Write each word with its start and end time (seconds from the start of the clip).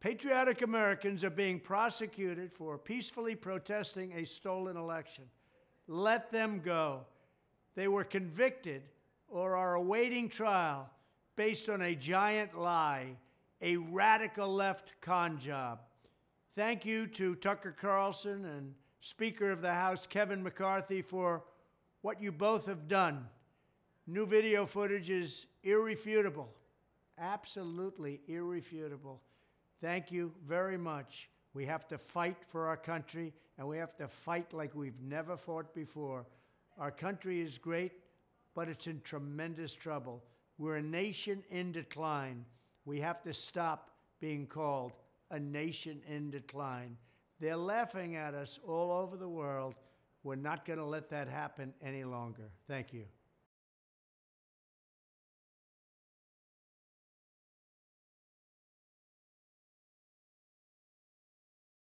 Patriotic 0.00 0.62
Americans 0.62 1.24
are 1.24 1.30
being 1.30 1.58
prosecuted 1.58 2.52
for 2.52 2.76
peacefully 2.78 3.34
protesting 3.34 4.12
a 4.12 4.24
stolen 4.24 4.76
election. 4.76 5.24
Let 5.88 6.30
them 6.30 6.60
go. 6.62 7.06
They 7.74 7.88
were 7.88 8.04
convicted 8.04 8.82
or 9.28 9.56
are 9.56 9.74
awaiting 9.74 10.28
trial 10.28 10.90
based 11.34 11.68
on 11.68 11.82
a 11.82 11.94
giant 11.94 12.58
lie, 12.58 13.16
a 13.62 13.76
radical 13.76 14.52
left 14.52 14.92
con 15.00 15.38
job. 15.38 15.80
Thank 16.54 16.86
you 16.86 17.06
to 17.08 17.34
Tucker 17.34 17.74
Carlson 17.78 18.44
and 18.46 18.74
Speaker 19.00 19.50
of 19.50 19.60
the 19.60 19.72
House 19.72 20.06
Kevin 20.06 20.42
McCarthy 20.42 21.02
for 21.02 21.44
what 22.02 22.20
you 22.20 22.32
both 22.32 22.66
have 22.66 22.88
done. 22.88 23.26
New 24.06 24.26
video 24.26 24.66
footage 24.66 25.10
is 25.10 25.46
irrefutable, 25.64 26.48
absolutely 27.18 28.20
irrefutable. 28.28 29.20
Thank 29.80 30.10
you 30.10 30.32
very 30.46 30.78
much. 30.78 31.28
We 31.54 31.66
have 31.66 31.86
to 31.88 31.98
fight 31.98 32.36
for 32.46 32.66
our 32.66 32.76
country, 32.76 33.32
and 33.58 33.66
we 33.66 33.78
have 33.78 33.96
to 33.96 34.08
fight 34.08 34.52
like 34.52 34.74
we've 34.74 35.00
never 35.00 35.36
fought 35.36 35.74
before. 35.74 36.26
Our 36.78 36.90
country 36.90 37.40
is 37.40 37.58
great, 37.58 37.92
but 38.54 38.68
it's 38.68 38.86
in 38.86 39.00
tremendous 39.02 39.74
trouble. 39.74 40.22
We're 40.58 40.76
a 40.76 40.82
nation 40.82 41.42
in 41.50 41.72
decline. 41.72 42.44
We 42.84 43.00
have 43.00 43.22
to 43.22 43.32
stop 43.32 43.90
being 44.20 44.46
called 44.46 44.92
a 45.30 45.38
nation 45.38 46.00
in 46.08 46.30
decline. 46.30 46.96
They're 47.40 47.56
laughing 47.56 48.16
at 48.16 48.34
us 48.34 48.58
all 48.66 48.92
over 48.92 49.16
the 49.16 49.28
world. 49.28 49.74
We're 50.22 50.36
not 50.36 50.64
going 50.64 50.78
to 50.78 50.84
let 50.84 51.10
that 51.10 51.28
happen 51.28 51.74
any 51.82 52.04
longer. 52.04 52.50
Thank 52.66 52.92
you. 52.92 53.04